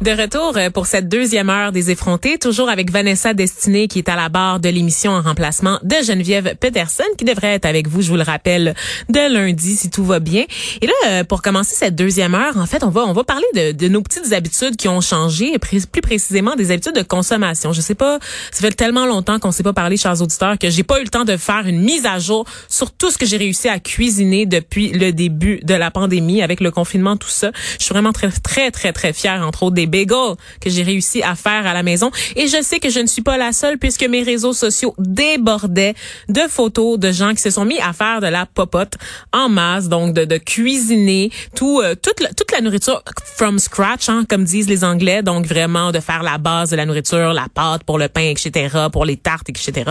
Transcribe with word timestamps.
De 0.00 0.12
retour 0.12 0.56
euh, 0.56 0.70
pour 0.70 0.86
cette 0.86 1.08
deuxième 1.08 1.50
heure 1.50 1.72
des 1.72 1.90
effrontés, 1.90 2.38
toujours 2.38 2.68
avec 2.68 2.92
Vanessa 2.92 3.34
Destinée 3.34 3.88
qui 3.88 3.98
est 3.98 4.08
à 4.08 4.14
la 4.14 4.28
barre 4.28 4.60
de 4.60 4.68
l'émission 4.68 5.10
en 5.10 5.22
remplacement 5.22 5.80
de 5.82 5.96
Geneviève 6.06 6.54
Peterson 6.54 7.02
qui 7.18 7.24
devrait 7.24 7.54
être 7.54 7.64
avec 7.64 7.88
vous, 7.88 8.00
je 8.00 8.10
vous 8.10 8.16
le 8.16 8.22
rappelle, 8.22 8.76
de 9.08 9.34
lundi 9.34 9.74
si 9.74 9.90
tout 9.90 10.04
va 10.04 10.20
bien. 10.20 10.44
Et 10.80 10.86
là, 10.86 10.92
euh, 11.08 11.24
pour 11.24 11.42
commencer 11.42 11.74
cette 11.74 11.96
deuxième 11.96 12.36
heure, 12.36 12.58
en 12.58 12.66
fait, 12.66 12.84
on 12.84 12.90
va 12.90 13.06
on 13.06 13.12
va 13.12 13.24
parler 13.24 13.44
de, 13.56 13.72
de 13.72 13.88
nos 13.88 14.00
petites 14.00 14.32
habitudes 14.32 14.76
qui 14.76 14.86
ont 14.86 15.00
changé, 15.00 15.58
plus 15.58 15.84
précisément 16.00 16.54
des 16.54 16.70
habitudes 16.70 16.94
de 16.94 17.02
consommation. 17.02 17.72
Je 17.72 17.80
sais 17.80 17.96
pas, 17.96 18.20
ça 18.52 18.60
fait 18.60 18.74
tellement 18.74 19.04
longtemps 19.04 19.40
qu'on 19.40 19.50
s'est 19.50 19.64
pas 19.64 19.72
parlé, 19.72 19.96
chers 19.96 20.22
auditeurs, 20.22 20.58
que 20.58 20.70
j'ai 20.70 20.84
pas 20.84 21.00
eu 21.00 21.04
le 21.04 21.10
temps 21.10 21.24
de 21.24 21.36
faire 21.36 21.66
une 21.66 21.80
mise 21.80 22.06
à 22.06 22.20
jour 22.20 22.44
sur 22.68 22.92
tout 22.92 23.10
ce 23.10 23.18
que 23.18 23.26
j'ai 23.26 23.36
réussi 23.36 23.68
à 23.68 23.80
cuisiner 23.80 24.46
depuis 24.46 24.90
le 24.90 25.10
début 25.10 25.58
de 25.64 25.74
la 25.74 25.90
pandémie 25.90 26.40
avec 26.40 26.60
le 26.60 26.70
confinement, 26.70 27.16
tout 27.16 27.28
ça. 27.28 27.50
Je 27.80 27.84
suis 27.84 27.92
vraiment 27.92 28.12
très 28.12 28.30
très 28.30 28.70
très 28.70 28.92
très 28.92 29.12
fière 29.12 29.44
entre 29.44 29.64
autres 29.64 29.74
des 29.74 29.87
bagels 29.88 30.36
que 30.60 30.70
j'ai 30.70 30.82
réussi 30.82 31.22
à 31.22 31.34
faire 31.34 31.66
à 31.66 31.74
la 31.74 31.82
maison. 31.82 32.10
Et 32.36 32.46
je 32.48 32.62
sais 32.62 32.78
que 32.78 32.90
je 32.90 33.00
ne 33.00 33.06
suis 33.06 33.22
pas 33.22 33.36
la 33.36 33.52
seule 33.52 33.78
puisque 33.78 34.04
mes 34.04 34.22
réseaux 34.22 34.52
sociaux 34.52 34.94
débordaient 34.98 35.94
de 36.28 36.40
photos 36.48 36.98
de 36.98 37.12
gens 37.12 37.34
qui 37.34 37.42
se 37.42 37.50
sont 37.50 37.64
mis 37.64 37.78
à 37.80 37.92
faire 37.92 38.20
de 38.20 38.26
la 38.26 38.46
popote 38.46 38.94
en 39.32 39.48
masse, 39.48 39.88
donc 39.88 40.14
de, 40.14 40.24
de 40.24 40.36
cuisiner 40.36 41.30
tout, 41.54 41.80
euh, 41.80 41.94
toute, 41.94 42.20
la, 42.20 42.32
toute 42.32 42.50
la 42.52 42.60
nourriture 42.60 43.02
from 43.36 43.58
scratch, 43.58 44.08
hein, 44.08 44.24
comme 44.28 44.44
disent 44.44 44.68
les 44.68 44.84
Anglais. 44.84 45.22
Donc 45.22 45.46
vraiment 45.46 45.92
de 45.92 46.00
faire 46.00 46.22
la 46.22 46.38
base 46.38 46.70
de 46.70 46.76
la 46.76 46.86
nourriture, 46.86 47.32
la 47.32 47.46
pâte 47.52 47.84
pour 47.84 47.98
le 47.98 48.08
pain, 48.08 48.30
etc., 48.30 48.68
pour 48.92 49.04
les 49.04 49.16
tartes, 49.16 49.48
etc. 49.48 49.90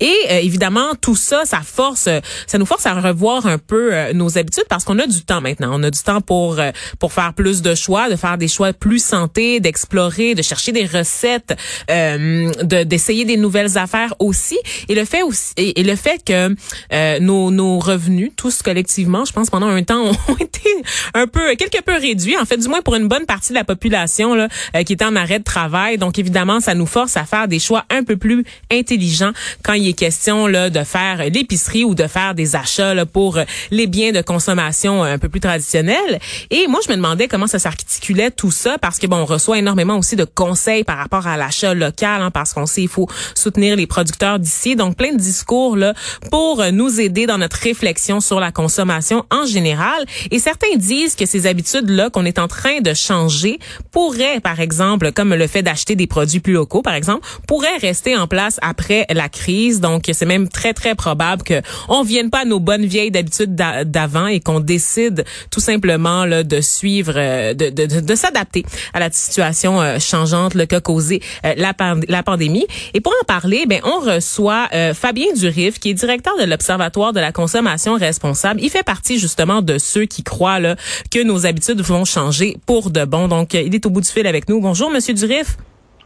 Et 0.00 0.14
euh, 0.30 0.38
évidemment, 0.38 0.94
tout 1.00 1.16
ça, 1.16 1.42
ça 1.44 1.60
force, 1.64 2.08
ça 2.46 2.58
nous 2.58 2.66
force 2.66 2.86
à 2.86 2.94
revoir 3.00 3.46
un 3.46 3.58
peu 3.58 3.94
euh, 3.94 4.12
nos 4.12 4.38
habitudes 4.38 4.66
parce 4.68 4.84
qu'on 4.84 4.98
a 4.98 5.06
du 5.06 5.22
temps 5.22 5.40
maintenant. 5.40 5.70
On 5.72 5.82
a 5.82 5.90
du 5.90 6.00
temps 6.00 6.20
pour 6.20 6.60
pour 6.98 7.12
faire 7.12 7.34
plus 7.34 7.62
de 7.62 7.74
choix, 7.74 8.08
de 8.08 8.16
faire 8.16 8.38
des 8.38 8.48
choix 8.48 8.72
plus 8.72 9.07
santé, 9.08 9.60
d'explorer, 9.60 10.34
de 10.34 10.42
chercher 10.42 10.72
des 10.72 10.86
recettes, 10.86 11.56
euh, 11.90 12.52
de 12.62 12.84
d'essayer 12.84 13.24
des 13.24 13.36
nouvelles 13.36 13.78
affaires 13.78 14.14
aussi. 14.18 14.58
Et 14.88 14.94
le 14.94 15.04
fait 15.04 15.22
aussi 15.22 15.52
et, 15.56 15.82
le 15.82 15.96
fait 15.96 16.22
que 16.24 16.54
euh, 16.92 17.18
nos, 17.20 17.50
nos 17.50 17.78
revenus, 17.78 18.32
tous 18.36 18.62
collectivement, 18.62 19.24
je 19.24 19.32
pense 19.32 19.50
pendant 19.50 19.68
un 19.68 19.82
temps, 19.82 20.04
ont 20.28 20.36
été 20.38 20.68
un 21.14 21.26
peu 21.26 21.54
quelque 21.56 21.82
peu 21.82 21.96
réduits. 21.96 22.36
En 22.38 22.44
fait, 22.44 22.58
du 22.58 22.68
moins 22.68 22.82
pour 22.82 22.94
une 22.94 23.08
bonne 23.08 23.26
partie 23.26 23.50
de 23.50 23.54
la 23.54 23.64
population 23.64 24.34
là, 24.34 24.48
euh, 24.76 24.82
qui 24.82 24.92
était 24.92 25.04
en 25.04 25.16
arrêt 25.16 25.38
de 25.38 25.44
travail. 25.44 25.98
Donc 25.98 26.18
évidemment, 26.18 26.60
ça 26.60 26.74
nous 26.74 26.86
force 26.86 27.16
à 27.16 27.24
faire 27.24 27.48
des 27.48 27.58
choix 27.58 27.84
un 27.90 28.04
peu 28.04 28.16
plus 28.16 28.44
intelligents 28.70 29.32
quand 29.62 29.72
il 29.72 29.88
est 29.88 29.98
question 29.98 30.46
là 30.46 30.70
de 30.70 30.84
faire 30.84 31.24
l'épicerie 31.30 31.84
ou 31.84 31.94
de 31.94 32.06
faire 32.06 32.34
des 32.34 32.56
achats 32.56 32.94
là, 32.94 33.06
pour 33.06 33.38
les 33.70 33.86
biens 33.86 34.12
de 34.12 34.20
consommation 34.20 35.02
un 35.02 35.18
peu 35.18 35.28
plus 35.28 35.40
traditionnels. 35.40 36.20
Et 36.50 36.66
moi, 36.66 36.80
je 36.84 36.90
me 36.90 36.96
demandais 36.96 37.28
comment 37.28 37.46
ça 37.46 37.58
s'articulait 37.58 38.30
tout 38.30 38.50
ça 38.50 38.76
parce 38.78 38.97
parce 38.98 39.06
que 39.06 39.10
bon, 39.14 39.22
on 39.22 39.26
reçoit 39.26 39.58
énormément 39.58 39.96
aussi 39.96 40.16
de 40.16 40.24
conseils 40.24 40.82
par 40.82 40.98
rapport 40.98 41.28
à 41.28 41.36
l'achat 41.36 41.72
local, 41.72 42.20
hein, 42.20 42.32
parce 42.32 42.52
qu'on 42.52 42.66
sait 42.66 42.82
il 42.82 42.88
faut 42.88 43.06
soutenir 43.36 43.76
les 43.76 43.86
producteurs 43.86 44.40
d'ici. 44.40 44.74
Donc 44.74 44.96
plein 44.96 45.12
de 45.12 45.18
discours 45.18 45.76
là 45.76 45.94
pour 46.32 46.64
nous 46.72 47.00
aider 47.00 47.26
dans 47.26 47.38
notre 47.38 47.58
réflexion 47.58 48.18
sur 48.20 48.40
la 48.40 48.50
consommation 48.50 49.24
en 49.30 49.46
général. 49.46 50.04
Et 50.32 50.40
certains 50.40 50.74
disent 50.74 51.14
que 51.14 51.26
ces 51.26 51.46
habitudes 51.46 51.90
là 51.90 52.10
qu'on 52.10 52.24
est 52.24 52.40
en 52.40 52.48
train 52.48 52.80
de 52.80 52.92
changer 52.92 53.60
pourraient, 53.92 54.40
par 54.40 54.58
exemple, 54.58 55.12
comme 55.12 55.32
le 55.32 55.46
fait 55.46 55.62
d'acheter 55.62 55.94
des 55.94 56.08
produits 56.08 56.40
plus 56.40 56.54
locaux, 56.54 56.82
par 56.82 56.94
exemple, 56.94 57.24
pourraient 57.46 57.76
rester 57.80 58.16
en 58.16 58.26
place 58.26 58.58
après 58.62 59.06
la 59.10 59.28
crise. 59.28 59.80
Donc 59.80 60.10
c'est 60.12 60.26
même 60.26 60.48
très 60.48 60.72
très 60.72 60.96
probable 60.96 61.44
que 61.44 61.62
on 61.88 62.02
vienne 62.02 62.30
pas 62.30 62.40
à 62.40 62.44
nos 62.44 62.58
bonnes 62.58 62.86
vieilles 62.86 63.16
habitudes 63.16 63.54
d'avant 63.54 64.26
et 64.26 64.40
qu'on 64.40 64.58
décide 64.58 65.24
tout 65.52 65.60
simplement 65.60 66.24
là 66.24 66.42
de 66.42 66.60
suivre, 66.60 67.14
euh, 67.16 67.54
de, 67.54 67.70
de 67.70 68.14
s'adapter 68.16 68.64
à 68.92 69.00
la 69.00 69.10
situation 69.10 69.80
euh, 69.80 69.98
changeante 69.98 70.54
le 70.54 70.66
qu'a 70.66 70.80
causé 70.80 71.20
euh, 71.44 71.54
la, 71.56 71.72
la, 72.08 72.22
pandémie. 72.22 72.66
Et 72.94 73.00
pour 73.00 73.12
en 73.20 73.24
parler, 73.24 73.66
ben 73.66 73.80
on 73.84 74.00
reçoit 74.00 74.68
euh, 74.74 74.94
Fabien 74.94 75.32
Durif, 75.34 75.78
qui 75.78 75.90
est 75.90 75.94
directeur 75.94 76.36
de 76.38 76.44
l'Observatoire 76.44 77.12
de 77.12 77.20
la 77.20 77.32
consommation 77.32 77.94
responsable. 77.94 78.60
Il 78.62 78.70
fait 78.70 78.82
partie 78.82 79.18
justement 79.18 79.62
de 79.62 79.78
ceux 79.78 80.04
qui 80.04 80.22
croient 80.22 80.60
là, 80.60 80.76
que 81.10 81.22
nos 81.22 81.46
habitudes 81.46 81.80
vont 81.80 82.04
changer 82.04 82.56
pour 82.66 82.90
de 82.90 83.04
bon. 83.04 83.28
Donc, 83.28 83.54
il 83.54 83.74
est 83.74 83.86
au 83.86 83.90
bout 83.90 84.00
du 84.00 84.08
fil 84.08 84.26
avec 84.26 84.48
nous. 84.48 84.60
Bonjour, 84.60 84.90
Monsieur 84.90 85.14
Durif. 85.14 85.56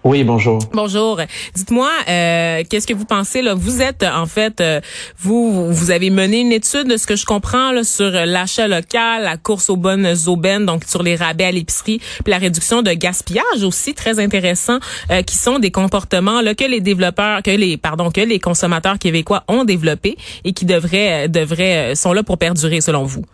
Oui, 0.04 0.24
bonjour. 0.24 0.58
Bonjour. 0.72 1.20
Dites-moi, 1.54 1.88
euh, 2.08 2.64
qu'est-ce 2.68 2.88
que 2.88 2.92
vous 2.94 3.04
pensez 3.04 3.40
là? 3.40 3.54
Vous 3.54 3.80
êtes 3.80 4.02
en 4.02 4.26
fait, 4.26 4.60
euh, 4.60 4.80
vous 5.20 5.72
vous 5.72 5.90
avez 5.92 6.10
mené 6.10 6.40
une 6.40 6.50
étude 6.50 6.88
de 6.88 6.96
ce 6.96 7.06
que 7.06 7.14
je 7.14 7.24
comprends 7.24 7.70
là, 7.70 7.84
sur 7.84 8.10
l'achat 8.10 8.66
local, 8.66 9.22
la 9.22 9.36
course 9.36 9.70
aux 9.70 9.76
bonnes 9.76 10.12
aubaines, 10.26 10.66
donc 10.66 10.82
sur 10.88 11.04
les 11.04 11.14
rabais 11.14 11.44
à 11.44 11.52
l'épicerie, 11.52 12.00
puis 12.24 12.32
la 12.32 12.38
réduction 12.38 12.82
de 12.82 12.90
gaspillage 12.90 13.62
aussi 13.62 13.94
très 13.94 14.18
intéressant, 14.18 14.80
euh, 15.12 15.22
qui 15.22 15.36
sont 15.36 15.60
des 15.60 15.70
comportements 15.70 16.40
là 16.40 16.56
que 16.56 16.64
les 16.64 16.80
développeurs, 16.80 17.40
que 17.44 17.52
les 17.52 17.76
pardon, 17.76 18.10
que 18.10 18.22
les 18.22 18.40
consommateurs 18.40 18.98
québécois 18.98 19.44
ont 19.46 19.62
développés 19.62 20.16
et 20.42 20.52
qui 20.52 20.64
devraient 20.64 21.28
devraient 21.28 21.94
sont 21.94 22.12
là 22.12 22.24
pour 22.24 22.38
perdurer 22.38 22.80
selon 22.80 23.04
vous. 23.04 23.24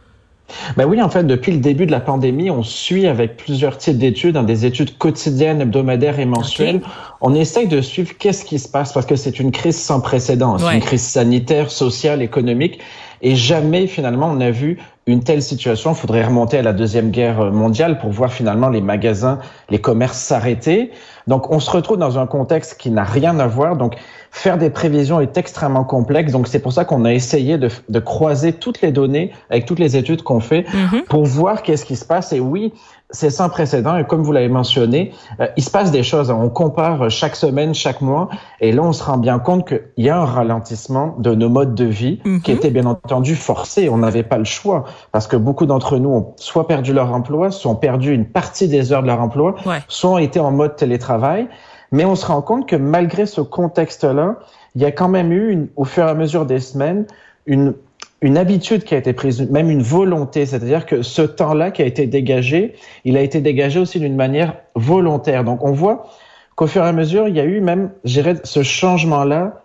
Ben 0.76 0.86
oui, 0.86 1.00
en 1.03 1.09
fait, 1.09 1.25
depuis 1.25 1.53
le 1.53 1.59
début 1.59 1.86
de 1.86 1.91
la 1.91 2.00
pandémie, 2.00 2.50
on 2.50 2.62
suit 2.62 3.06
avec 3.06 3.36
plusieurs 3.36 3.76
types 3.76 3.98
d'études, 3.98 4.34
dans 4.34 4.42
des 4.42 4.66
études 4.66 4.97
quotidiennes, 4.97 5.60
hebdomadaires 5.60 6.19
et 6.19 6.25
mensuelles. 6.25 6.81
On 7.20 7.34
essaye 7.34 7.66
de 7.66 7.81
suivre 7.81 8.12
qu'est-ce 8.19 8.44
qui 8.44 8.58
se 8.58 8.69
passe 8.69 8.92
parce 8.92 9.06
que 9.06 9.16
c'est 9.16 9.41
une 9.41 9.50
crise 9.50 9.76
sans 9.76 10.00
précédent. 10.00 10.58
C'est 10.58 10.75
une 10.75 10.81
crise 10.81 11.03
sanitaire, 11.03 11.70
sociale, 11.70 12.22
économique. 12.22 12.78
Et 13.20 13.34
jamais, 13.34 13.87
finalement, 13.87 14.31
on 14.32 14.41
a 14.41 14.50
vu 14.50 14.78
une 15.08 15.24
telle 15.24 15.42
situation. 15.42 15.92
Il 15.92 15.96
faudrait 15.96 16.22
remonter 16.22 16.58
à 16.58 16.62
la 16.62 16.74
Deuxième 16.74 17.10
Guerre 17.10 17.50
mondiale 17.50 17.98
pour 17.98 18.10
voir 18.10 18.30
finalement 18.30 18.69
les 18.69 18.82
magasins, 18.82 19.38
les 19.70 19.80
commerces 19.80 20.19
s'arrêter. 20.19 20.92
Donc, 21.26 21.50
on 21.50 21.60
se 21.60 21.70
retrouve 21.70 21.96
dans 21.96 22.19
un 22.19 22.26
contexte 22.26 22.78
qui 22.78 22.91
n'a 22.91 23.04
rien 23.04 23.38
à 23.41 23.46
voir. 23.46 23.76
Donc, 23.76 23.96
faire 24.30 24.58
des 24.58 24.69
prévisions 24.69 25.19
est 25.19 25.38
extrêmement 25.38 25.84
complexe. 25.84 26.32
Donc, 26.32 26.46
c'est 26.46 26.58
pour 26.58 26.74
ça 26.74 26.84
qu'on 26.84 27.06
a 27.06 27.14
essayé 27.14 27.56
de, 27.56 27.70
de, 27.88 27.98
croiser 28.00 28.52
toutes 28.52 28.82
les 28.82 28.92
données 28.92 29.32
avec 29.48 29.64
toutes 29.64 29.78
les 29.78 29.96
études 29.96 30.22
qu'on 30.22 30.41
fait 30.41 30.66
mm-hmm. 30.69 31.04
pour 31.04 31.25
voir 31.25 31.62
qu'est-ce 31.62 31.86
qui 31.86 31.96
se 31.96 32.04
passe. 32.04 32.34
Et 32.34 32.40
oui, 32.40 32.75
c'est 33.10 33.30
sans 33.30 33.48
précédent. 33.48 33.96
Et 33.96 34.04
comme 34.04 34.22
vous 34.22 34.32
l'avez 34.32 34.48
mentionné, 34.48 35.12
euh, 35.41 35.46
il 35.56 35.64
se 35.64 35.70
passe 35.70 35.91
des 35.91 36.02
choses. 36.02 36.30
On 36.30 36.48
compare 36.48 37.10
chaque 37.10 37.36
semaine, 37.36 37.74
chaque 37.74 38.00
mois. 38.00 38.28
Et 38.60 38.72
là, 38.72 38.82
on 38.82 38.92
se 38.92 39.02
rend 39.02 39.19
bien 39.19 39.38
compte 39.38 39.66
qu'il 39.66 40.04
y 40.04 40.10
a 40.10 40.19
un 40.19 40.24
ralentissement 40.24 41.14
de 41.19 41.34
nos 41.34 41.48
modes 41.48 41.74
de 41.74 41.84
vie 41.84 42.20
mm-hmm. 42.24 42.41
qui 42.42 42.52
était 42.52 42.70
bien 42.70 42.86
entendu 42.86 43.34
forcé. 43.34 43.88
On 43.88 43.98
n'avait 43.98 44.22
pas 44.22 44.38
le 44.38 44.44
choix 44.44 44.84
parce 45.12 45.26
que 45.26 45.36
beaucoup 45.36 45.66
d'entre 45.66 45.98
nous 45.98 46.10
ont 46.10 46.34
soit 46.36 46.66
perdu 46.66 46.92
leur 46.92 47.12
emploi, 47.12 47.50
soit 47.50 47.70
ont 47.70 47.76
perdu 47.76 48.12
une 48.12 48.26
partie 48.26 48.69
des 48.69 48.92
heures 48.92 49.02
de 49.02 49.06
leur 49.06 49.20
emploi, 49.20 49.54
soit 49.88 50.10
ont 50.10 50.19
été 50.19 50.40
en 50.40 50.50
mode 50.50 50.76
télétravail. 50.76 51.48
Mais 51.90 52.04
on 52.04 52.14
se 52.14 52.26
rend 52.26 52.42
compte 52.42 52.69
que 52.69 52.76
malgré 52.76 53.25
ce 53.25 53.40
contexte-là, 53.40 54.36
il 54.75 54.82
y 54.82 54.84
a 54.84 54.92
quand 54.92 55.08
même 55.08 55.32
eu, 55.32 55.70
au 55.76 55.84
fur 55.84 56.06
et 56.06 56.10
à 56.10 56.14
mesure 56.14 56.44
des 56.44 56.60
semaines, 56.60 57.06
une, 57.46 57.75
une 58.21 58.37
habitude 58.37 58.84
qui 58.84 58.95
a 58.95 58.99
été 58.99 59.12
prise, 59.12 59.41
même 59.51 59.71
une 59.71 59.83
volonté. 59.83 60.47
C'est-à-dire 60.47 60.87
que 60.87 61.03
ce 61.03 61.23
temps-là 61.23 61.71
qui 61.71 61.83
a 61.83 61.87
été 61.87 62.06
dégagé, 62.06 62.75
il 63.05 63.17
a 63.17 63.23
été 63.23 63.41
dégagé 63.41 63.79
aussi 63.79 64.01
d'une 64.01 64.17
manière 64.17 64.56
volontaire. 64.75 65.45
Donc 65.45 65.65
on 65.65 65.73
voit 65.73 66.09
qu'au 66.56 66.67
fur 66.67 66.84
et 66.84 66.89
à 66.89 66.93
mesure, 66.93 67.29
il 67.29 67.37
y 67.37 67.41
a 67.41 67.45
eu 67.45 67.61
même, 67.61 67.93
je 68.05 68.21
ce 68.43 68.62
changement-là 68.62 69.62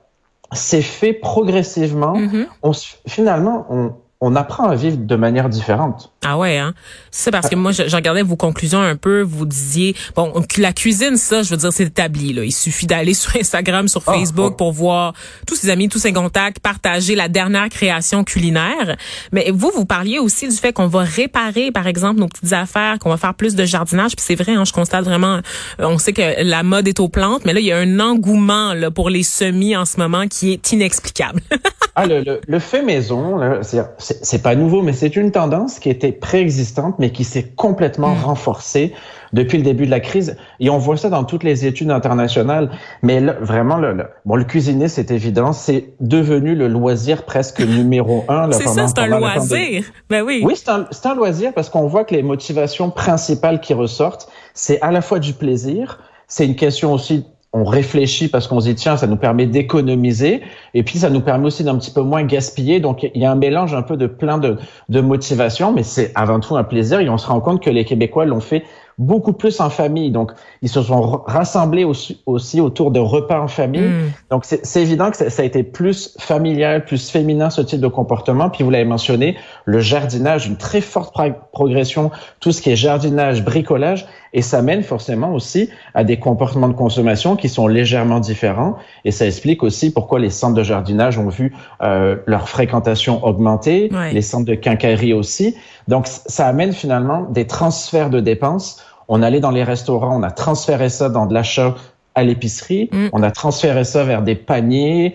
s'est 0.51 0.83
fait 0.83 1.13
progressivement. 1.13 2.13
Mm-hmm. 2.13 2.45
On, 2.61 2.71
finalement, 3.07 3.65
on, 3.69 3.93
on 4.25 4.37
apprend 4.37 4.69
à 4.69 4.75
vivre 4.75 4.95
de 4.95 5.15
manière 5.17 5.49
différente. 5.49 6.13
Ah 6.23 6.37
ouais, 6.37 6.57
hein? 6.57 6.73
C'est 7.11 7.29
parce 7.29 7.49
que 7.49 7.55
moi, 7.57 7.73
je, 7.73 7.93
regardais 7.93 8.21
vos 8.21 8.37
conclusions 8.37 8.79
un 8.79 8.95
peu. 8.95 9.21
Vous 9.21 9.45
disiez, 9.45 9.97
bon, 10.15 10.31
la 10.57 10.71
cuisine, 10.71 11.17
ça, 11.17 11.43
je 11.43 11.49
veux 11.49 11.57
dire, 11.57 11.73
c'est 11.73 11.83
établi. 11.83 12.31
Là. 12.31 12.45
Il 12.45 12.53
suffit 12.53 12.87
d'aller 12.87 13.13
sur 13.23 13.35
Instagram, 13.35 13.89
sur 13.89 14.01
ah, 14.07 14.13
Facebook 14.13 14.55
pour 14.55 14.71
voir 14.71 15.13
tous 15.45 15.55
ses 15.55 15.69
amis, 15.69 15.89
tous 15.89 15.99
ses 15.99 16.13
contacts, 16.13 16.61
partager 16.61 17.15
la 17.15 17.27
dernière 17.27 17.67
création 17.67 18.23
culinaire. 18.23 18.95
Mais 19.33 19.51
vous, 19.53 19.71
vous 19.75 19.83
parliez 19.83 20.19
aussi 20.19 20.47
du 20.47 20.55
fait 20.55 20.71
qu'on 20.71 20.87
va 20.87 21.01
réparer, 21.01 21.71
par 21.71 21.87
exemple, 21.87 22.21
nos 22.21 22.29
petites 22.29 22.53
affaires, 22.53 22.99
qu'on 22.99 23.09
va 23.09 23.17
faire 23.17 23.33
plus 23.33 23.55
de 23.55 23.65
jardinage. 23.65 24.15
Puis 24.15 24.25
c'est 24.25 24.35
vrai, 24.35 24.53
hein, 24.53 24.63
je 24.63 24.71
constate 24.71 25.03
vraiment, 25.03 25.41
euh, 25.81 25.85
on 25.85 25.97
sait 25.97 26.13
que 26.13 26.41
la 26.41 26.63
mode 26.63 26.87
est 26.87 27.01
aux 27.01 27.09
plantes, 27.09 27.43
mais 27.43 27.51
là, 27.51 27.59
il 27.59 27.65
y 27.65 27.73
a 27.73 27.77
un 27.77 27.99
engouement 27.99 28.73
là, 28.73 28.89
pour 28.89 29.09
les 29.09 29.23
semis 29.23 29.75
en 29.75 29.83
ce 29.83 29.97
moment 29.97 30.29
qui 30.29 30.53
est 30.53 30.71
inexplicable. 30.71 31.41
ah, 31.95 32.05
le, 32.05 32.39
le, 32.47 32.59
fait 32.59 32.81
maison, 32.81 33.37
c'est 33.97 34.12
c'est 34.21 34.41
pas 34.41 34.55
nouveau, 34.55 34.81
mais 34.81 34.93
c'est 34.93 35.15
une 35.15 35.31
tendance 35.31 35.79
qui 35.79 35.89
était 35.89 36.11
préexistante, 36.11 36.95
mais 36.99 37.11
qui 37.11 37.23
s'est 37.23 37.43
complètement 37.55 38.15
mm. 38.15 38.23
renforcée 38.23 38.93
depuis 39.33 39.57
le 39.57 39.63
début 39.63 39.85
de 39.85 39.91
la 39.91 39.99
crise. 39.99 40.37
Et 40.59 40.69
on 40.69 40.77
voit 40.77 40.97
ça 40.97 41.09
dans 41.09 41.23
toutes 41.23 41.43
les 41.43 41.65
études 41.65 41.91
internationales. 41.91 42.69
Mais 43.01 43.19
là, 43.19 43.35
vraiment, 43.41 43.77
le, 43.77 44.05
bon, 44.25 44.35
le 44.35 44.43
cuisiner, 44.43 44.87
c'est 44.87 45.11
évident, 45.11 45.53
c'est 45.53 45.93
devenu 45.99 46.55
le 46.55 46.67
loisir 46.67 47.23
presque 47.23 47.59
numéro 47.67 48.23
un. 48.29 48.51
C'est 48.51 48.67
ça, 48.67 48.87
c'est 48.87 48.99
un 48.99 49.07
loisir. 49.07 49.83
Ben 50.09 50.23
oui. 50.23 50.41
Oui, 50.45 50.53
c'est 50.55 50.69
un, 50.69 50.85
un 51.03 51.15
loisir 51.15 51.53
parce 51.53 51.69
qu'on 51.69 51.87
voit 51.87 52.03
que 52.03 52.15
les 52.15 52.23
motivations 52.23 52.91
principales 52.91 53.59
qui 53.59 53.73
ressortent, 53.73 54.29
c'est 54.53 54.81
à 54.81 54.91
la 54.91 55.01
fois 55.01 55.19
du 55.19 55.33
plaisir, 55.33 55.99
c'est 56.27 56.45
une 56.45 56.55
question 56.55 56.93
aussi 56.93 57.25
on 57.53 57.63
réfléchit 57.63 58.27
parce 58.27 58.47
qu'on 58.47 58.59
se 58.59 58.67
dit 58.67 58.75
tiens 58.75 58.97
ça 58.97 59.07
nous 59.07 59.15
permet 59.15 59.45
d'économiser 59.45 60.41
et 60.73 60.83
puis 60.83 60.99
ça 60.99 61.09
nous 61.09 61.21
permet 61.21 61.45
aussi 61.45 61.63
d'un 61.63 61.77
petit 61.77 61.91
peu 61.91 62.01
moins 62.01 62.23
gaspiller 62.23 62.79
donc 62.79 63.03
il 63.03 63.21
y 63.21 63.25
a 63.25 63.31
un 63.31 63.35
mélange 63.35 63.73
un 63.73 63.83
peu 63.83 63.95
de 63.95 64.07
plein 64.07 64.39
de, 64.39 64.57
de 64.89 65.01
motivations 65.01 65.71
mais 65.71 65.83
c'est 65.83 66.11
avant 66.15 66.39
tout 66.39 66.57
un 66.57 66.63
plaisir 66.63 66.99
et 66.99 67.09
on 67.09 67.17
se 67.17 67.27
rend 67.27 67.39
compte 67.39 67.61
que 67.61 67.69
les 67.69 67.85
Québécois 67.85 68.25
l'ont 68.25 68.39
fait 68.39 68.63
beaucoup 68.97 69.33
plus 69.33 69.59
en 69.59 69.69
famille. 69.69 70.11
Donc, 70.11 70.31
ils 70.61 70.69
se 70.69 70.81
sont 70.81 71.23
rassemblés 71.25 71.83
aussi, 71.83 72.21
aussi 72.25 72.61
autour 72.61 72.91
de 72.91 72.99
repas 72.99 73.39
en 73.39 73.47
famille. 73.47 73.81
Mm. 73.81 74.11
Donc, 74.29 74.45
c'est 74.45 74.81
évident 74.81 75.11
que 75.11 75.17
ça, 75.29 75.41
a 75.41 75.45
été 75.45 75.63
plus 75.63 76.15
familial, 76.19 76.85
plus 76.85 77.09
féminin, 77.09 77.49
ce 77.49 77.61
type 77.61 77.79
de 77.79 77.87
comportement. 77.87 78.49
Puis, 78.49 78.63
vous 78.63 78.69
l'avez 78.69 78.85
mentionné, 78.85 79.37
le 79.65 79.79
jardinage, 79.79 80.47
une 80.47 80.57
très 80.57 80.81
forte 80.81 81.15
progression, 81.51 82.11
tout 82.39 82.51
ce 82.51 82.61
qui 82.61 82.71
est 82.71 82.75
jardinage, 82.75 83.43
bricolage. 83.43 84.05
Et 84.33 84.41
ça 84.41 84.61
mène 84.61 84.83
forcément 84.83 85.33
aussi 85.33 85.69
à 85.93 86.03
des 86.03 86.17
comportements 86.17 86.67
de 86.67 86.73
consommation 86.73 87.35
qui 87.35 87.49
sont 87.49 87.67
légèrement 87.67 88.19
différents. 88.19 88.75
Et 89.05 89.11
ça 89.11 89.27
explique 89.27 89.63
aussi 89.63 89.93
pourquoi 89.93 90.19
les 90.19 90.31
centres 90.31 90.55
de 90.55 90.63
jardinage 90.63 91.17
ont 91.17 91.29
vu 91.29 91.53
euh, 91.81 92.15
leur 92.25 92.49
fréquentation 92.49 93.23
augmenter, 93.23 93.91
les 94.11 94.21
centres 94.21 94.45
de 94.45 94.55
quincaillerie 94.55 95.13
aussi. 95.13 95.55
Donc, 95.87 96.07
ça 96.07 96.47
amène 96.47 96.73
finalement 96.73 97.27
des 97.29 97.45
transferts 97.45 98.09
de 98.09 98.19
dépenses. 98.19 98.83
On 99.07 99.21
allait 99.21 99.39
dans 99.39 99.51
les 99.51 99.63
restaurants, 99.63 100.17
on 100.19 100.23
a 100.23 100.31
transféré 100.31 100.89
ça 100.89 101.09
dans 101.09 101.25
de 101.25 101.33
l'achat 101.33 101.75
à 102.15 102.23
l'épicerie, 102.23 102.89
mm. 102.91 103.07
on 103.11 103.23
a 103.23 103.31
transféré 103.31 103.83
ça 103.83 104.03
vers 104.03 104.21
des 104.21 104.35
paniers. 104.35 105.13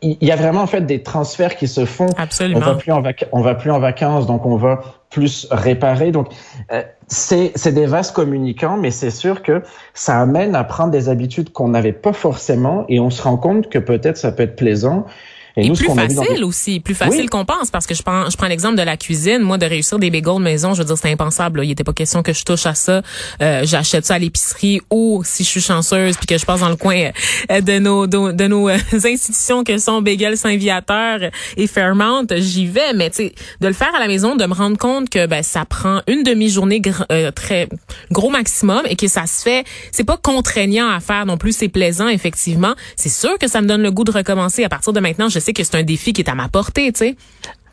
il 0.00 0.16
y 0.20 0.30
a 0.30 0.36
vraiment 0.36 0.62
en 0.62 0.66
fait 0.66 0.82
des 0.82 1.02
transferts 1.02 1.56
qui 1.56 1.68
se 1.68 1.84
font. 1.84 2.08
Absolument. 2.16 2.60
On 2.60 2.64
va 2.64 2.74
plus 2.74 2.92
en, 2.92 3.02
on 3.32 3.42
va 3.42 3.54
plus 3.54 3.70
en 3.70 3.78
vacances, 3.78 4.26
donc 4.26 4.46
on 4.46 4.56
va 4.56 4.80
plus 5.10 5.46
réparer. 5.50 6.12
Donc 6.12 6.28
euh, 6.72 6.82
c'est 7.08 7.74
des 7.74 7.86
vases 7.86 8.12
communicants, 8.12 8.76
mais 8.76 8.90
c'est 8.90 9.10
sûr 9.10 9.42
que 9.42 9.62
ça 9.94 10.20
amène 10.20 10.54
à 10.54 10.64
prendre 10.64 10.92
des 10.92 11.08
habitudes 11.08 11.52
qu'on 11.52 11.68
n'avait 11.68 11.92
pas 11.92 12.12
forcément, 12.12 12.84
et 12.88 13.00
on 13.00 13.10
se 13.10 13.22
rend 13.22 13.36
compte 13.36 13.68
que 13.68 13.78
peut-être 13.78 14.16
ça 14.16 14.32
peut 14.32 14.44
être 14.44 14.56
plaisant. 14.56 15.06
Et, 15.56 15.70
plus 15.72 15.94
facile 15.94 16.44
aussi, 16.44 16.80
plus 16.80 16.94
facile 16.94 17.28
qu'on 17.28 17.44
pense, 17.44 17.70
parce 17.70 17.86
que 17.86 17.94
je 17.94 18.02
prends, 18.02 18.30
je 18.30 18.36
prends 18.36 18.46
l'exemple 18.46 18.76
de 18.76 18.82
la 18.82 18.96
cuisine. 18.96 19.40
Moi, 19.40 19.58
de 19.58 19.66
réussir 19.66 19.98
des 19.98 20.10
bagels 20.10 20.40
maison, 20.40 20.74
je 20.74 20.80
veux 20.80 20.86
dire, 20.86 20.96
c'est 20.96 21.10
impensable. 21.10 21.60
Il 21.64 21.68
n'était 21.68 21.84
pas 21.84 21.92
question 21.92 22.22
que 22.22 22.32
je 22.32 22.44
touche 22.44 22.66
à 22.66 22.74
ça. 22.74 23.02
Euh, 23.42 23.62
J'achète 23.64 24.06
ça 24.06 24.14
à 24.14 24.18
l'épicerie 24.18 24.80
ou 24.90 25.22
si 25.24 25.44
je 25.44 25.48
suis 25.48 25.60
chanceuse 25.60 26.16
puis 26.16 26.26
que 26.26 26.38
je 26.38 26.44
passe 26.44 26.60
dans 26.60 26.68
le 26.68 26.76
coin 26.76 27.10
euh, 27.50 27.60
de 27.60 27.78
nos 27.78 28.06
de, 28.06 28.46
nos 28.46 28.68
euh, 28.68 28.76
institutions 28.92 29.64
que 29.64 29.78
sont 29.78 30.02
Bagel 30.02 30.36
Saint-Viateur 30.36 31.20
et 31.56 31.66
Fairmount, 31.66 32.26
j'y 32.36 32.66
vais. 32.66 32.92
Mais 32.94 33.10
tu 33.10 33.16
sais, 33.16 33.34
de 33.60 33.66
le 33.66 33.72
faire 33.72 33.94
à 33.94 33.98
la 33.98 34.08
maison, 34.08 34.36
de 34.36 34.44
me 34.46 34.54
rendre 34.54 34.78
compte 34.78 35.10
que 35.10 35.26
ben 35.26 35.42
ça 35.42 35.64
prend 35.64 36.02
une 36.06 36.22
demi-journée 36.22 36.82
euh, 37.10 37.30
très 37.30 37.68
gros 38.10 38.30
maximum 38.30 38.82
et 38.88 38.96
que 38.96 39.08
ça 39.08 39.26
se 39.26 39.42
fait. 39.42 39.64
C'est 39.92 40.04
pas 40.04 40.16
contraignant 40.16 40.88
à 40.90 41.00
faire 41.00 41.26
non 41.26 41.36
plus. 41.36 41.52
C'est 41.52 41.68
plaisant 41.68 42.08
effectivement. 42.08 42.74
C'est 42.96 43.08
sûr 43.08 43.38
que 43.38 43.48
ça 43.48 43.60
me 43.60 43.66
donne 43.66 43.82
le 43.82 43.90
goût 43.90 44.04
de 44.04 44.12
recommencer 44.12 44.64
à 44.64 44.68
partir 44.68 44.92
de 44.92 45.00
maintenant. 45.00 45.28
Je 45.28 45.39
sais 45.40 45.52
que 45.52 45.64
c'est 45.64 45.76
un 45.76 45.82
défi 45.82 46.12
qui 46.12 46.20
est 46.22 46.30
à 46.30 46.34
ma 46.34 46.48
portée, 46.48 46.92
tu 46.92 46.98
sais. 46.98 47.16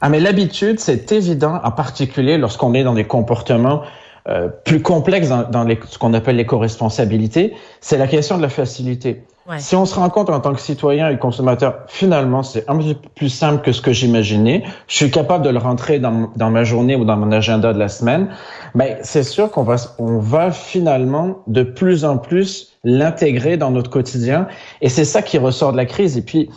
Ah, 0.01 0.09
mais 0.09 0.19
l'habitude, 0.19 0.79
c'est 0.79 1.11
évident, 1.11 1.59
en 1.63 1.71
particulier 1.71 2.37
lorsqu'on 2.37 2.73
est 2.73 2.83
dans 2.83 2.93
des 2.93 3.05
comportements 3.05 3.81
euh, 4.27 4.49
plus 4.65 4.81
complexes 4.81 5.29
dans, 5.29 5.63
les, 5.63 5.79
ce 5.87 5.97
qu'on 5.97 6.13
appelle 6.13 6.35
l'éco-responsabilité, 6.35 7.53
c'est 7.79 7.97
la 7.97 8.07
question 8.07 8.37
de 8.37 8.41
la 8.41 8.49
facilité. 8.49 9.23
Si 9.59 9.77
on 9.77 9.85
se 9.85 9.95
rend 9.95 10.09
compte 10.09 10.29
en 10.29 10.41
tant 10.41 10.53
que 10.53 10.59
citoyen 10.59 11.09
et 11.09 11.17
consommateur, 11.17 11.85
finalement, 11.87 12.43
c'est 12.43 12.69
un 12.69 12.77
peu 12.77 12.95
plus 13.15 13.29
simple 13.29 13.63
que 13.63 13.71
ce 13.71 13.81
que 13.81 13.93
j'imaginais. 13.93 14.63
Je 14.89 14.95
suis 14.97 15.09
capable 15.09 15.45
de 15.45 15.49
le 15.49 15.57
rentrer 15.57 15.99
dans, 15.99 16.29
dans 16.35 16.49
ma 16.49 16.65
journée 16.65 16.97
ou 16.97 17.05
dans 17.05 17.15
mon 17.15 17.31
agenda 17.31 17.71
de 17.71 17.79
la 17.79 17.87
semaine. 17.87 18.27
Mais 18.75 18.99
c'est 19.03 19.23
sûr 19.23 19.49
qu'on 19.49 19.63
va, 19.63 19.77
on 19.99 20.17
va 20.17 20.51
finalement 20.51 21.43
de 21.47 21.63
plus 21.63 22.03
en 22.03 22.17
plus 22.17 22.73
l'intégrer 22.83 23.55
dans 23.55 23.71
notre 23.71 23.89
quotidien. 23.89 24.47
Et 24.81 24.89
c'est 24.89 25.05
ça 25.05 25.21
qui 25.21 25.37
ressort 25.37 25.71
de 25.71 25.77
la 25.77 25.85
crise. 25.85 26.17
Et 26.17 26.21
puis, 26.21 26.49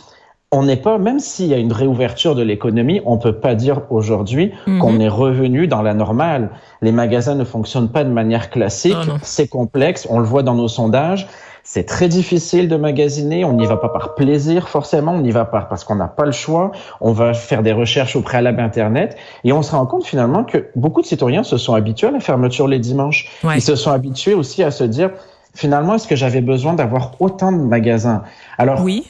on 0.53 0.63
n'est 0.63 0.77
pas, 0.77 0.97
même 0.97 1.19
s'il 1.19 1.47
y 1.47 1.53
a 1.53 1.57
une 1.57 1.71
réouverture 1.71 2.35
de 2.35 2.41
l'économie, 2.41 3.01
on 3.05 3.17
peut 3.17 3.39
pas 3.39 3.55
dire 3.55 3.83
aujourd'hui 3.89 4.51
mhm. 4.67 4.79
qu'on 4.79 4.99
est 4.99 5.07
revenu 5.07 5.67
dans 5.67 5.81
la 5.81 5.93
normale. 5.93 6.49
Les 6.81 6.91
magasins 6.91 7.35
ne 7.35 7.45
fonctionnent 7.45 7.89
pas 7.89 8.03
de 8.03 8.09
manière 8.09 8.49
classique. 8.49 8.97
c'est 9.21 9.47
complexe. 9.47 10.05
On 10.09 10.19
le 10.19 10.25
voit 10.25 10.43
dans 10.43 10.55
nos 10.55 10.67
sondages. 10.67 11.27
C'est 11.63 11.85
très 11.85 12.09
difficile 12.09 12.67
de 12.67 12.75
magasiner. 12.75 13.45
On 13.45 13.53
n'y 13.53 13.65
va 13.65 13.77
pas 13.77 13.87
par 13.87 14.15
plaisir 14.15 14.67
forcément. 14.67 15.13
On 15.13 15.21
n'y 15.21 15.31
va 15.31 15.45
pas 15.45 15.61
parce 15.61 15.85
qu'on 15.85 15.95
n'a 15.95 16.07
pas 16.07 16.25
le 16.25 16.31
choix. 16.33 16.71
On 16.99 17.13
va 17.13 17.33
faire 17.33 17.63
des 17.63 17.71
recherches 17.71 18.17
au 18.17 18.21
préalable 18.21 18.59
Internet 18.59 19.15
et 19.45 19.53
on 19.53 19.61
se 19.61 19.71
rend 19.71 19.85
compte 19.85 20.03
finalement 20.03 20.43
que 20.43 20.69
beaucoup 20.75 21.01
de 21.01 21.05
citoyens 21.05 21.43
se 21.43 21.57
sont 21.57 21.75
habitués 21.75 22.07
à 22.07 22.11
la 22.11 22.19
fermeture 22.19 22.67
les 22.67 22.79
dimanches. 22.79 23.29
Ils 23.55 23.61
se 23.61 23.75
sont 23.75 23.91
habitués 23.91 24.33
aussi 24.33 24.63
à 24.63 24.71
se 24.71 24.83
dire 24.83 25.11
finalement, 25.53 25.95
est-ce 25.95 26.07
que 26.07 26.15
j'avais 26.15 26.41
besoin 26.41 26.73
d'avoir 26.73 27.19
autant 27.19 27.51
de 27.51 27.61
magasins? 27.61 28.23
Alors, 28.57 28.81
oui. 28.83 29.05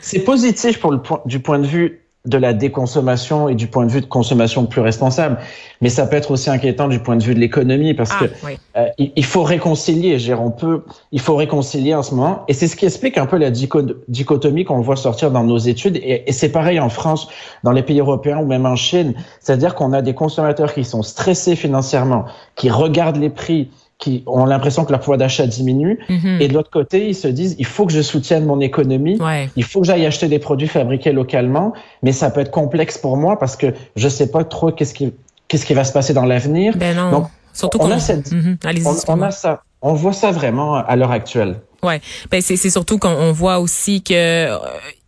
c'est 0.00 0.20
positif 0.20 0.80
pour 0.80 0.92
le 0.92 1.00
point, 1.02 1.20
du 1.26 1.40
point 1.40 1.58
de 1.58 1.66
vue 1.66 2.00
de 2.26 2.38
la 2.38 2.52
déconsommation 2.52 3.48
et 3.48 3.54
du 3.54 3.68
point 3.68 3.86
de 3.86 3.90
vue 3.90 4.00
de 4.00 4.06
consommation 4.06 4.66
plus 4.66 4.80
responsable, 4.80 5.38
mais 5.80 5.88
ça 5.88 6.06
peut 6.06 6.16
être 6.16 6.32
aussi 6.32 6.50
inquiétant 6.50 6.88
du 6.88 6.98
point 6.98 7.16
de 7.16 7.22
vue 7.22 7.34
de 7.34 7.40
l'économie 7.40 7.94
parce 7.94 8.10
ah, 8.14 8.24
que 8.24 8.30
euh, 8.76 8.88
il 8.98 9.24
faut 9.24 9.44
réconcilier. 9.44 10.18
On 10.34 10.50
peut, 10.50 10.84
il 11.12 11.20
faut 11.20 11.36
réconcilier 11.36 11.94
en 11.94 12.02
ce 12.02 12.14
moment, 12.14 12.42
et 12.48 12.52
c'est 12.52 12.66
ce 12.66 12.76
qui 12.76 12.84
explique 12.84 13.16
un 13.16 13.26
peu 13.26 13.38
la 13.38 13.50
dichotomie 13.50 14.64
qu'on 14.64 14.80
voit 14.80 14.96
sortir 14.96 15.30
dans 15.30 15.44
nos 15.44 15.58
études. 15.58 15.96
Et, 15.96 16.28
et 16.28 16.32
c'est 16.32 16.50
pareil 16.50 16.80
en 16.80 16.88
France, 16.88 17.28
dans 17.62 17.72
les 17.72 17.82
pays 17.82 18.00
européens 18.00 18.38
ou 18.38 18.46
même 18.46 18.66
en 18.66 18.76
Chine, 18.76 19.14
c'est-à-dire 19.40 19.74
qu'on 19.74 19.92
a 19.92 20.02
des 20.02 20.14
consommateurs 20.14 20.74
qui 20.74 20.84
sont 20.84 21.02
stressés 21.02 21.54
financièrement, 21.54 22.24
qui 22.56 22.70
regardent 22.70 23.18
les 23.18 23.30
prix, 23.30 23.70
qui 23.98 24.22
ont 24.26 24.44
l'impression 24.44 24.84
que 24.84 24.90
leur 24.90 25.00
pouvoir 25.00 25.18
d'achat 25.18 25.46
diminue. 25.46 25.98
Mhm. 26.08 26.38
Et 26.40 26.48
de 26.48 26.54
l'autre 26.54 26.70
côté, 26.70 27.08
ils 27.08 27.14
se 27.14 27.28
disent, 27.28 27.56
il 27.58 27.64
faut 27.64 27.86
que 27.86 27.92
je 27.92 28.02
soutienne 28.02 28.44
mon 28.44 28.60
économie. 28.60 29.18
Il 29.56 29.64
faut 29.64 29.80
que 29.80 29.86
j'aille 29.86 30.04
acheter 30.04 30.28
des 30.28 30.38
produits 30.38 30.68
fabriqués 30.68 31.12
localement. 31.12 31.72
Mais 32.02 32.12
ça 32.12 32.30
peut 32.30 32.40
être 32.40 32.50
complexe 32.50 32.98
pour 32.98 33.16
moi 33.16 33.38
parce 33.38 33.56
que 33.56 33.68
je 33.96 34.08
sais 34.08 34.30
pas 34.30 34.44
trop 34.44 34.70
qu'est-ce 34.70 34.94
qui, 34.94 35.12
qu'est-ce 35.48 35.64
qui 35.64 35.74
va 35.74 35.84
se 35.84 35.92
passer 35.92 36.12
dans 36.12 36.26
l'avenir. 36.26 36.76
Ben 36.76 36.94
non. 36.94 37.10
Donc, 37.10 37.26
Surtout 37.52 37.78
on, 37.80 37.90
a 37.90 37.98
cette, 37.98 38.32
mhm. 38.32 38.58
on, 39.08 39.22
a 39.22 39.30
ça. 39.30 39.62
On 39.80 39.94
voit 39.94 40.12
ça 40.12 40.30
vraiment 40.30 40.74
à 40.74 40.94
l'heure 40.94 41.10
actuelle. 41.10 41.60
Ouais, 41.82 42.02
ben 42.30 42.42
c'est 42.42 42.56
surtout 42.56 42.98
qu'on 42.98 43.32
voit 43.32 43.60
aussi 43.60 44.02
que 44.02 44.12
euh, 44.12 44.58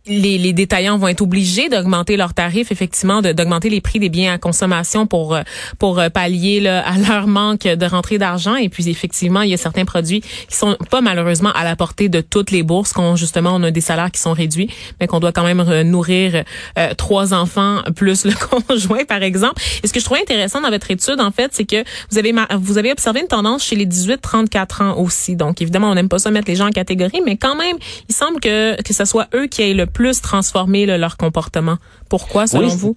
les, 0.07 0.37
les, 0.37 0.53
détaillants 0.53 0.97
vont 0.97 1.07
être 1.07 1.21
obligés 1.21 1.69
d'augmenter 1.69 2.17
leurs 2.17 2.33
tarifs, 2.33 2.71
effectivement, 2.71 3.21
d'augmenter 3.21 3.69
les 3.69 3.81
prix 3.81 3.99
des 3.99 4.09
biens 4.09 4.33
à 4.33 4.37
consommation 4.37 5.05
pour 5.05 5.35
euh, 5.35 5.41
pour 5.77 5.99
euh, 5.99 6.09
pallier 6.09 6.59
là, 6.61 6.81
à 6.87 6.97
leur 6.97 7.27
manque 7.27 7.63
de 7.63 7.85
rentrée 7.85 8.17
d'argent. 8.17 8.55
Et 8.55 8.69
puis 8.69 8.89
effectivement, 8.89 9.41
il 9.41 9.51
y 9.51 9.53
a 9.53 9.57
certains 9.57 9.85
produits 9.85 10.21
qui 10.21 10.55
sont 10.55 10.77
pas 10.89 11.01
malheureusement 11.01 11.51
à 11.51 11.63
la 11.63 11.75
portée 11.75 12.09
de 12.09 12.21
toutes 12.21 12.51
les 12.51 12.63
bourses, 12.63 12.93
qu'on 12.93 13.15
justement 13.15 13.51
on 13.53 13.63
a 13.63 13.71
des 13.71 13.81
salaires 13.81 14.11
qui 14.11 14.21
sont 14.21 14.33
réduits, 14.33 14.69
mais 14.99 15.07
qu'on 15.07 15.19
doit 15.19 15.33
quand 15.33 15.43
même 15.43 15.81
nourrir 15.81 16.43
euh, 16.77 16.93
trois 16.95 17.33
enfants 17.33 17.81
plus 17.95 18.25
le 18.25 18.33
conjoint, 18.67 19.03
par 19.05 19.21
exemple. 19.21 19.61
Et 19.83 19.87
ce 19.87 19.93
que 19.93 19.99
je 19.99 20.05
trouvais 20.05 20.21
intéressant 20.21 20.61
dans 20.61 20.71
votre 20.71 20.89
étude, 20.89 21.19
en 21.19 21.31
fait, 21.31 21.51
c'est 21.53 21.65
que 21.65 21.83
vous 22.09 22.17
avez 22.17 22.33
vous 22.57 22.77
avez 22.77 22.91
observé 22.91 23.19
une 23.19 23.27
tendance 23.27 23.65
chez 23.65 23.75
les 23.75 23.85
18-34 23.85 24.83
ans 24.83 24.97
aussi. 24.97 25.35
Donc 25.35 25.61
évidemment, 25.61 25.91
on 25.91 25.95
n'aime 25.95 26.09
pas 26.09 26.19
ça 26.19 26.31
mettre 26.31 26.49
les 26.49 26.55
gens 26.55 26.67
en 26.67 26.71
catégorie, 26.71 27.21
mais 27.25 27.35
quand 27.35 27.55
même, 27.55 27.77
il 28.07 28.15
semble 28.15 28.39
que 28.39 28.81
que 28.81 28.93
ce 28.93 29.05
soit 29.05 29.27
eux 29.35 29.47
qui 29.47 29.61
aient 29.61 29.73
le 29.73 29.88
plus 29.89 29.99
plus 29.99 30.21
transformer 30.21 30.85
leur 30.85 31.17
comportement. 31.17 31.75
Pourquoi, 32.09 32.47
selon 32.47 32.69
vous? 32.69 32.95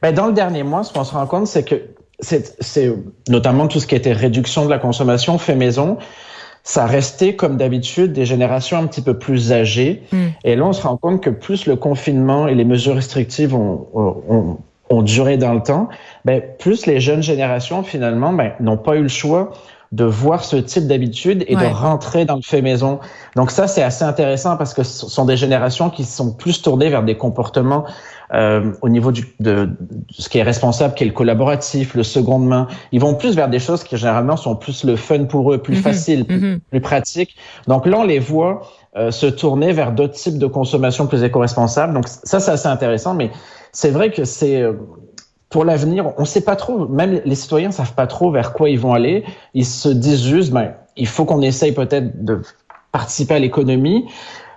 Ben, 0.00 0.14
dans 0.14 0.28
le 0.28 0.32
dernier 0.32 0.62
mois, 0.62 0.84
ce 0.84 0.92
qu'on 0.92 1.02
se 1.02 1.12
rend 1.12 1.26
compte, 1.26 1.48
c'est 1.48 1.64
que 1.64 1.74
c'est 2.20 2.94
notamment 3.28 3.66
tout 3.66 3.80
ce 3.80 3.86
qui 3.88 3.96
était 3.96 4.12
réduction 4.12 4.64
de 4.64 4.70
la 4.70 4.78
consommation 4.78 5.38
fait 5.38 5.56
maison. 5.56 5.98
Ça 6.62 6.86
restait, 6.86 7.34
comme 7.34 7.56
d'habitude, 7.56 8.12
des 8.12 8.24
générations 8.24 8.78
un 8.78 8.86
petit 8.86 9.02
peu 9.02 9.18
plus 9.18 9.52
âgées. 9.52 10.04
Hmm. 10.12 10.28
Et 10.44 10.54
là, 10.54 10.66
on 10.66 10.72
se 10.72 10.82
rend 10.82 10.96
compte 10.96 11.20
que 11.20 11.30
plus 11.30 11.66
le 11.66 11.74
confinement 11.74 12.46
et 12.46 12.54
les 12.54 12.64
mesures 12.64 12.94
restrictives 12.94 13.54
ont, 13.54 13.88
ont, 13.94 14.58
ont 14.88 15.02
duré 15.02 15.36
dans 15.36 15.52
le 15.52 15.62
temps, 15.62 15.88
ben, 16.24 16.40
plus 16.58 16.86
les 16.86 17.00
jeunes 17.00 17.22
générations, 17.22 17.82
finalement, 17.82 18.32
ben, 18.32 18.52
n'ont 18.60 18.76
pas 18.76 18.96
eu 18.96 19.02
le 19.02 19.08
choix 19.08 19.52
de 19.96 20.04
voir 20.04 20.44
ce 20.44 20.56
type 20.56 20.86
d'habitude 20.86 21.42
et 21.48 21.56
de 21.56 21.64
rentrer 21.64 22.26
dans 22.26 22.36
le 22.36 22.42
fait 22.42 22.60
maison. 22.60 23.00
Donc 23.34 23.50
ça, 23.50 23.66
c'est 23.66 23.82
assez 23.82 24.04
intéressant 24.04 24.58
parce 24.58 24.74
que 24.74 24.82
ce 24.82 25.08
sont 25.08 25.24
des 25.24 25.38
générations 25.38 25.88
qui 25.88 26.04
sont 26.04 26.34
plus 26.34 26.60
tournées 26.60 26.90
vers 26.90 27.02
des 27.02 27.16
comportements 27.16 27.86
euh, 28.34 28.72
au 28.82 28.90
niveau 28.90 29.10
du, 29.10 29.24
de, 29.40 29.70
ce 30.10 30.28
qui 30.28 30.36
est 30.36 30.42
responsable, 30.42 30.94
qui 30.94 31.04
est 31.04 31.06
le 31.06 31.14
collaboratif, 31.14 31.94
le 31.94 32.02
seconde 32.02 32.46
main. 32.46 32.66
Ils 32.92 33.00
vont 33.00 33.14
plus 33.14 33.34
vers 33.36 33.48
des 33.48 33.58
choses 33.58 33.84
qui 33.84 33.96
généralement 33.96 34.36
sont 34.36 34.54
plus 34.54 34.84
le 34.84 34.96
fun 34.96 35.24
pour 35.24 35.54
eux, 35.54 35.58
plus 35.58 35.76
mm-hmm. 35.76 35.82
facile, 35.82 36.22
mm-hmm. 36.24 36.58
plus, 36.70 36.80
pratique. 36.80 37.36
Donc 37.66 37.86
là, 37.86 37.98
on 37.98 38.04
les 38.04 38.18
voit 38.18 38.68
euh, 38.96 39.10
se 39.10 39.26
tourner 39.26 39.72
vers 39.72 39.92
d'autres 39.92 40.14
types 40.14 40.38
de 40.38 40.46
consommation 40.46 41.06
plus 41.06 41.22
éco-responsables. 41.22 41.94
Donc 41.94 42.06
ça, 42.08 42.38
c'est 42.38 42.50
assez 42.50 42.68
intéressant, 42.68 43.14
mais 43.14 43.30
c'est 43.72 43.90
vrai 43.90 44.10
que 44.10 44.24
c'est 44.24 44.60
euh, 44.60 44.74
pour 45.56 45.64
l'avenir, 45.64 46.12
on 46.18 46.20
ne 46.20 46.26
sait 46.26 46.42
pas 46.42 46.54
trop, 46.54 46.86
même 46.86 47.22
les 47.24 47.34
citoyens 47.34 47.68
ne 47.68 47.72
savent 47.72 47.94
pas 47.94 48.06
trop 48.06 48.30
vers 48.30 48.52
quoi 48.52 48.68
ils 48.68 48.78
vont 48.78 48.92
aller. 48.92 49.24
Ils 49.54 49.64
se 49.64 49.88
disent 49.88 50.22
juste, 50.22 50.52
ben, 50.52 50.74
il 50.98 51.06
faut 51.06 51.24
qu'on 51.24 51.40
essaye 51.40 51.72
peut-être 51.72 52.22
de 52.22 52.42
participer 52.92 53.36
à 53.36 53.38
l'économie. 53.38 54.04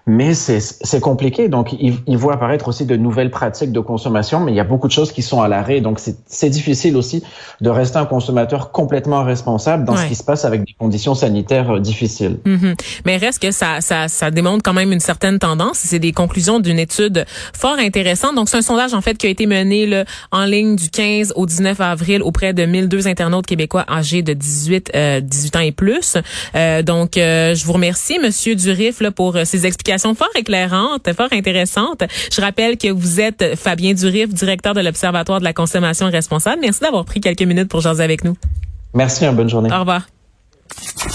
Mais 0.10 0.34
c'est 0.34 1.00
compliqué. 1.00 1.50
Donc, 1.50 1.74
il, 1.74 2.00
il, 2.08 2.18
voit 2.18 2.34
apparaître 2.34 2.68
aussi 2.68 2.86
de 2.86 2.96
nouvelles 2.96 3.30
pratiques 3.30 3.72
de 3.72 3.80
consommation, 3.80 4.39
mais 4.39 4.51
il 4.51 4.56
y 4.56 4.60
a 4.60 4.63
beaucoup 4.63 4.88
de 4.88 4.92
choses 4.92 5.12
qui 5.12 5.22
sont 5.22 5.42
à 5.44 5.48
l'arrêt. 5.48 5.82
Donc, 5.82 6.00
c'est 6.00 6.50
difficile 6.50 6.98
aussi 6.98 7.24
de 7.62 7.70
rester 7.70 8.00
un 8.00 8.06
consommateur 8.06 8.72
complètement 8.72 9.24
responsable 9.24 9.86
dans 9.86 9.96
ce 9.96 10.06
qui 10.06 10.16
se 10.16 10.24
passe 10.24 10.46
avec 10.46 10.66
des 10.66 10.74
conditions 10.74 11.13
sanitaires 11.13 11.75
euh, 11.75 11.80
difficiles. 11.80 12.39
Mm-hmm. 12.46 12.80
Mais 13.06 13.18
reste 13.18 13.39
que 13.39 13.51
ça, 13.51 13.82
ça, 13.82 14.08
ça 14.08 14.32
démontre 14.32 14.63
quand 14.63 14.74
même 14.74 14.92
une 14.92 15.00
certaine 15.00 15.38
tendance. 15.38 15.78
C'est 15.78 16.00
des 16.00 16.12
conclusions 16.12 16.60
d'une 16.60 16.80
étude 16.80 17.25
fort 17.54 17.78
intéressante. 17.78 18.34
Donc, 18.34 18.50
c'est 18.50 18.58
un 18.58 18.63
sondage, 18.63 18.96
en 18.96 19.01
fait, 19.01 19.16
qui 19.16 19.28
a 19.28 19.30
été 19.30 19.46
mené 19.46 19.86
là, 19.86 20.06
en 20.32 20.46
ligne 20.46 20.75
du 20.75 20.89
15 20.89 21.34
au 21.36 21.46
19 21.46 21.80
avril 21.82 22.24
auprès 22.24 22.54
de 22.54 22.66
1002 22.66 23.08
internautes 23.08 23.46
québécois 23.46 23.86
âgés 23.88 24.24
de 24.24 24.34
18, 24.34 24.92
euh, 24.96 25.22
18 25.22 25.56
ans 25.56 25.60
et 25.60 25.72
plus. 25.72 26.18
Euh, 26.56 26.82
donc, 26.82 27.18
euh, 27.18 27.54
je 27.54 27.66
vous 27.66 27.74
remercie, 27.74 28.18
Monsieur 28.20 28.56
Durif, 28.56 29.01
là, 29.01 29.12
pour 29.12 29.38
ces 29.44 29.66
explications 30.00 30.15
fort 30.15 30.29
éclairantes, 30.36 31.13
fort 31.13 31.29
intéressantes. 31.32 32.03
Je 32.32 32.41
rappelle 32.41 32.77
que 32.77 32.89
vous 32.89 33.20
êtes 33.20 33.56
Fabien 33.56 33.94
Durif, 33.94 34.29
directeur 34.29 34.74
de 34.74 34.82
l'Observatoire 34.82 35.39
de 35.39 35.44
la 35.44 35.53
consommation 35.53 36.10
responsable. 36.10 36.62
Merci 36.62 36.82
d'avoir 36.82 37.06
pris 37.06 37.22
quelques 37.22 37.41
minutes 37.41 37.70
pour 37.70 37.82
jaser 37.82 38.03
avec 38.03 38.24
nous. 38.24 38.36
Merci, 38.94 39.25
une 39.25 39.36
bonne 39.36 39.50
journée. 39.50 39.72
Au 39.72 39.79
revoir. 39.79 40.08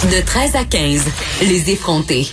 De 0.04 0.24
13 0.24 0.56
à 0.56 0.64
15, 0.64 1.04
les 1.42 1.70
effrontés. 1.70 2.26